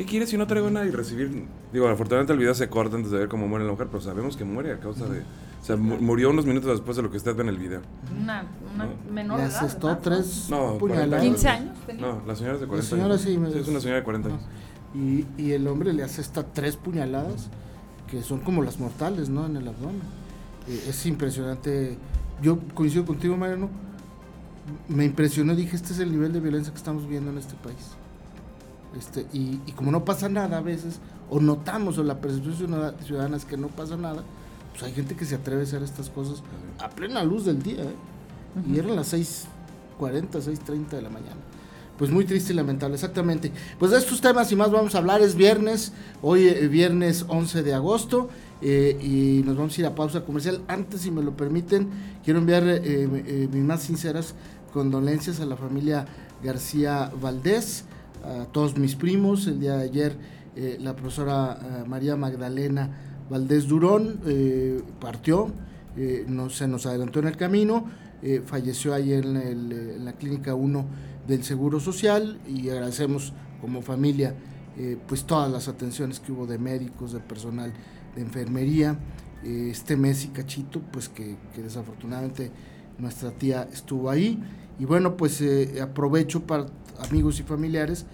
¿Qué 0.01 0.07
quieres 0.07 0.31
si 0.31 0.39
no 0.39 0.47
traigo 0.47 0.71
nada? 0.71 0.87
Y 0.87 0.91
recibir. 0.91 1.45
Digo, 1.75 1.87
afortunadamente 1.87 2.33
el 2.33 2.39
video 2.39 2.55
se 2.55 2.71
corta 2.71 2.97
antes 2.97 3.13
de 3.13 3.19
ver 3.19 3.29
cómo 3.29 3.47
muere 3.47 3.67
la 3.67 3.73
mujer, 3.73 3.89
pero 3.89 4.01
sabemos 4.01 4.35
que 4.35 4.47
muere 4.47 4.73
a 4.73 4.81
causa 4.81 5.05
de. 5.05 5.21
O 5.21 5.63
sea, 5.63 5.77
murió 5.77 6.31
unos 6.31 6.47
minutos 6.47 6.71
después 6.71 6.97
de 6.97 7.03
lo 7.03 7.11
que 7.11 7.19
usted 7.19 7.37
ve 7.37 7.43
en 7.43 7.51
el 7.51 7.59
video. 7.59 7.83
Una, 8.19 8.47
una 8.75 8.89
menor 9.13 9.41
Le 9.41 9.45
asestó 9.45 9.99
tres 9.99 10.47
no, 10.49 10.79
puñaladas. 10.79 11.23
15 11.23 11.49
años 11.51 11.79
tenía. 11.85 12.07
No, 12.07 12.23
la 12.27 12.35
señora 12.35 12.55
es 12.55 12.61
de 12.63 12.67
40 12.67 12.97
la 12.97 12.97
señora 12.97 13.19
Sí, 13.19 13.39
sí, 13.53 13.59
es 13.59 13.69
una 13.69 13.81
señora 13.81 13.99
de 13.99 14.05
40 14.05 14.29
años. 14.31 14.41
Y, 14.95 15.27
y 15.37 15.53
el 15.53 15.69
hombre 15.69 15.93
le 15.93 16.03
asesta 16.03 16.45
tres 16.45 16.77
puñaladas 16.77 17.51
que 18.11 18.23
son 18.23 18.41
como 18.41 18.63
las 18.63 18.81
mortales, 18.81 19.29
¿no? 19.29 19.45
En 19.45 19.59
el 19.59 19.69
abdomen. 19.69 20.01
Eh, 20.67 20.83
es 20.89 21.05
impresionante. 21.05 21.99
Yo 22.41 22.59
coincido 22.73 23.05
contigo, 23.05 23.37
Mariano. 23.37 23.69
Me 24.89 25.05
impresionó, 25.05 25.55
dije, 25.55 25.77
este 25.77 25.93
es 25.93 25.99
el 25.99 26.11
nivel 26.11 26.33
de 26.33 26.41
violencia 26.41 26.73
que 26.73 26.79
estamos 26.79 27.07
viendo 27.07 27.31
en 27.31 27.37
este 27.37 27.55
país. 27.57 27.99
Este, 28.99 29.27
y, 29.33 29.57
como 29.77 29.93
no 29.93 30.05
pasa 30.05 30.29
nada 30.29 30.59
a 30.59 30.61
veces, 30.61 30.99
o 31.29 31.41
notamos, 31.41 31.99
o 31.99 32.03
la 32.03 32.21
percepción 32.21 32.95
ciudadana 33.05 33.37
es 33.37 33.45
que 33.45 33.57
no 33.57 33.69
pasa 33.69 33.97
nada, 33.97 34.25
pues 34.73 34.83
hay 34.83 34.93
gente 34.93 35.15
que 35.15 35.25
se 35.25 35.37
atreve 35.37 35.61
a 35.61 35.65
hacer 35.65 35.83
estas 35.83 36.11
cosas 36.11 36.43
a 36.79 36.89
plena 36.91 37.23
luz 37.23 37.45
del 37.45 37.63
día. 37.63 37.85
¿eh? 37.85 37.95
Y 38.69 38.79
eran 38.79 38.97
las 38.97 39.13
6.40, 39.15 39.47
6.30 40.31 40.89
de 40.89 41.03
la 41.03 41.11
mañana. 41.11 41.37
Pues 41.99 42.11
muy 42.11 42.25
triste 42.25 42.53
y 42.53 42.57
lamentable, 42.57 42.95
exactamente. 42.95 43.53
Pues 43.79 43.93
de 43.93 43.99
estos 43.99 44.21
temas 44.21 44.51
y 44.51 44.57
más 44.57 44.71
vamos 44.71 44.95
a 44.95 44.99
hablar, 44.99 45.21
es 45.21 45.35
viernes, 45.35 45.93
hoy 46.23 46.49
es 46.49 46.63
eh, 46.63 46.69
viernes 46.69 47.27
11 47.29 47.63
de 47.63 47.75
agosto, 47.75 48.31
eh, 48.63 48.99
y 49.01 49.47
nos 49.47 49.57
vamos 49.57 49.77
a 49.77 49.81
ir 49.81 49.87
a 49.87 49.95
pausa 49.95 50.23
comercial. 50.23 50.63
Antes, 50.67 51.03
si 51.03 51.11
me 51.11 51.23
lo 51.23 51.37
permiten, 51.37 51.91
quiero 52.25 52.41
enviar 52.41 52.65
mis 52.65 53.63
más 53.63 53.83
sinceras 53.83 54.35
condolencias 54.73 55.41
a 55.41 55.47
la 55.47 55.57
familia 55.57 56.07
García 56.43 57.13
Valdés 57.21 57.85
a 58.25 58.47
todos 58.47 58.77
mis 58.79 58.97
primos. 58.97 59.47
El 59.47 59.61
día 59.61 59.77
de 59.77 59.85
ayer 59.85 60.17
eh, 60.57 60.79
la 60.81 60.97
profesora 60.97 61.59
eh, 61.63 61.89
María 61.89 62.17
Magdalena 62.17 62.91
Valdés 63.31 63.69
Durón 63.69 64.21
eh, 64.27 64.83
partió, 64.99 65.53
no, 66.29 66.51
se 66.51 66.67
nos 66.67 66.87
adelantó 66.87 67.19
en 67.19 67.27
el 67.27 67.37
camino, 67.37 67.85
falleció 68.47 68.95
ahí 68.95 69.13
en, 69.13 70.05
la 70.05 70.13
Clínica 70.15 70.55
1 70.55 70.87
del 71.27 71.45
Seguro 71.45 71.79
Social 71.79 72.41
y 72.49 72.71
agradecemos 72.71 73.33
como 73.61 73.83
familia 73.83 74.35
pues 75.07 75.25
todas 75.25 75.51
las 75.51 75.69
atenciones 75.69 76.21
que 76.21 76.33
hubo 76.33 76.47
de 76.47 76.59
médicos, 76.59 77.13
de 77.13 77.21
personal 77.21 77.73
de 78.15 78.23
enfermería, 78.23 78.97
este 79.45 79.97
mes 79.97 80.25
y 80.25 80.29
cachito, 80.29 80.81
pues 80.81 81.09
que, 81.09 81.37
desafortunadamente 81.57 82.51
nuestra 83.01 83.31
tía 83.31 83.69
estuvo 83.73 84.11
ahí. 84.11 84.43
Y 84.79 84.85
bueno, 84.85 85.17
pues 85.17 85.43
aprovecho 85.81 86.43
para 86.43 86.67
amigos 87.09 87.41
y 87.41 87.43
familiares 87.43 88.07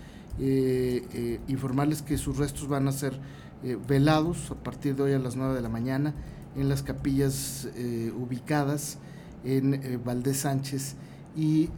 informarles 1.48 2.02
que 2.02 2.18
sus 2.18 2.36
restos 2.36 2.68
van 2.68 2.88
a 2.88 2.92
ser 2.92 3.18
eh, 3.64 3.78
velados 3.88 4.50
a 4.50 4.54
partir 4.54 4.94
de 4.96 5.02
hoy 5.02 5.12
a 5.14 5.18
las 5.18 5.34
9 5.34 5.54
de 5.54 5.62
la 5.62 5.70
mañana 5.70 6.14
en 6.56 6.68
las 6.68 6.82
capillas 6.82 7.66
eh, 7.74 8.12
ubicadas 8.14 8.98
en 9.44 9.74
eh, 9.74 9.98
Valdés 10.04 10.36
Sánchez 10.38 10.94
y 11.34 11.68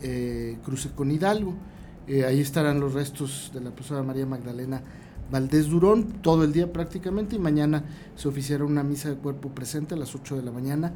Cruce 0.65 0.91
con 0.91 1.11
Hidalgo. 1.11 1.55
ahí 2.27 2.41
estarán 2.41 2.79
los 2.79 2.95
restos 2.95 3.51
de 3.55 3.61
la 3.61 3.71
profesora 3.71 4.03
María 4.03 4.27
Magdalena 4.27 4.83
Valdés 5.33 5.69
Durón 5.69 6.05
todo 6.23 6.45
el 6.45 6.53
día 6.53 6.73
prácticamente 6.73 7.37
y 7.37 7.39
mañana 7.41 7.85
se 8.17 8.29
oficiará 8.29 8.65
una 8.65 8.83
misa 8.83 9.09
de 9.09 9.17
cuerpo 9.17 9.49
presente 9.49 9.95
a 9.95 9.99
las 9.99 10.15
8 10.15 10.37
de 10.37 10.43
la 10.43 10.53
mañana 10.53 10.93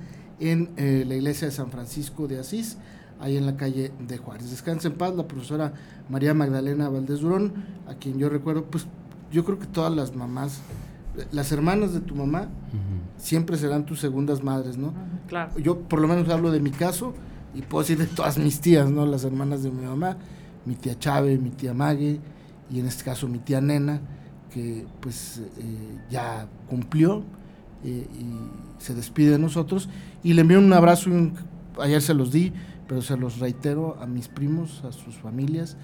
en 0.51 0.71
la 0.77 1.15
iglesia 1.15 1.49
de 1.49 1.53
San 1.53 1.71
Francisco 1.71 2.27
de 2.27 2.39
Asís, 2.39 2.77
ahí 3.21 3.37
en 3.37 3.47
la 3.47 3.57
calle 3.57 3.93
de 4.07 4.19
Juárez. 4.19 4.51
Descansa 4.51 4.89
en 4.89 4.95
paz 4.95 5.15
la 5.15 5.27
profesora 5.27 5.73
María 6.09 6.35
Magdalena 6.35 6.89
Valdés 6.89 7.21
Durón, 7.21 7.53
a 7.87 7.95
quien 7.95 8.19
yo 8.19 8.29
recuerdo 8.29 8.65
pues 8.65 8.87
yo 9.31 9.45
creo 9.45 9.59
que 9.59 9.67
todas 9.67 9.93
las 9.93 10.15
mamás, 10.15 10.61
las 11.31 11.51
hermanas 11.53 11.95
de 11.95 12.01
tu 12.01 12.15
mamá, 12.15 12.49
siempre 13.17 13.57
serán 13.57 13.87
tus 13.87 14.01
segundas 14.01 14.43
madres, 14.43 14.77
¿no? 14.77 14.93
Claro. 15.29 15.59
Yo 15.59 15.81
por 15.81 16.01
lo 16.01 16.09
menos 16.09 16.29
hablo 16.29 16.51
de 16.51 16.61
mi 16.61 16.71
caso 16.71 17.15
y 17.55 17.63
puedo 17.63 17.83
decir 17.83 17.99
de 17.99 18.07
todas 18.07 18.39
mis 18.39 18.61
tías, 18.61 18.91
¿no? 18.91 19.07
Las 19.07 19.25
hermanas 19.25 19.63
de 19.63 19.71
mi 19.71 19.87
mamá, 19.87 20.17
mi 20.67 20.75
tía 20.75 20.99
Chávez, 20.99 21.41
mi 21.41 21.51
tía 21.51 21.73
Mague 21.73 22.21
y 22.71 22.81
en 22.81 22.87
este 22.87 23.05
caso 23.05 23.29
mi 23.29 23.39
tía 23.39 23.61
Nena, 23.61 24.01
que 24.51 24.87
pues 25.01 25.41
eh, 25.59 25.99
ya 26.11 26.47
cumplió 26.69 27.25
eh, 27.85 28.07
y 28.19 28.72
se 28.83 28.95
despide 28.95 29.33
de 29.33 29.39
nosotros. 29.39 29.89
Y 30.23 30.35
le 30.35 30.43
envío 30.43 30.59
un 30.59 30.73
abrazo, 30.73 31.11
ayer 31.81 32.03
se 32.03 32.15
los 32.15 32.33
di, 32.33 32.53
pero 32.87 33.03
se 33.03 33.17
los 33.17 33.39
reitero 33.39 33.97
a 34.01 34.07
mis 34.07 34.29
primos, 34.29 34.83
a 34.85 34.93
sus 34.93 35.17
familias 35.17 35.77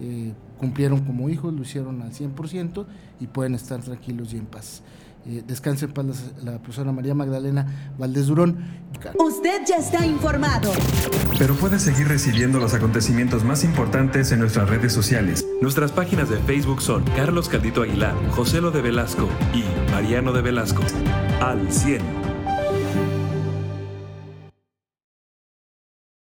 eh, 0.00 0.32
cumplieron 0.58 1.00
como 1.04 1.28
hijos, 1.28 1.52
lo 1.52 1.62
hicieron 1.62 2.02
al 2.02 2.12
100% 2.12 2.86
y 3.20 3.26
pueden 3.26 3.54
estar 3.54 3.80
tranquilos 3.80 4.32
y 4.32 4.38
en 4.38 4.46
paz. 4.46 4.82
Eh, 5.26 5.42
descanse 5.46 5.86
en 5.86 5.92
paz 5.92 6.04
la, 6.42 6.52
la, 6.52 6.58
profesora 6.58 6.92
María 6.92 7.14
Magdalena 7.14 7.94
Valdés 7.96 8.26
Durón. 8.26 8.58
Usted 9.18 9.62
ya 9.66 9.76
está 9.76 10.04
informado. 10.04 10.72
Pero 11.38 11.54
puede 11.54 11.78
seguir 11.78 12.08
recibiendo 12.08 12.58
los 12.58 12.74
acontecimientos 12.74 13.44
más 13.44 13.64
importantes 13.64 14.32
en 14.32 14.40
nuestras 14.40 14.68
redes 14.68 14.92
sociales. 14.92 15.46
Nuestras 15.62 15.92
páginas 15.92 16.28
de 16.28 16.36
Facebook 16.38 16.82
son 16.82 17.04
Carlos 17.16 17.48
Caldito 17.48 17.82
Aguilar, 17.82 18.14
José 18.32 18.60
Lo 18.60 18.70
de 18.70 18.82
Velasco 18.82 19.28
y 19.54 19.64
Mariano 19.92 20.32
de 20.32 20.42
Velasco. 20.42 20.82
Al 21.40 21.72
100. 21.72 22.23